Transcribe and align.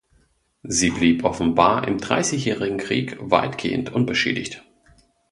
Sie 0.63 0.89
blieb 0.89 1.23
offenbar 1.23 1.87
im 1.87 1.99
Dreißigjährigen 1.99 2.79
Krieg 2.79 3.17
weitgehend 3.19 3.93
unbeschädigt. 3.93 4.63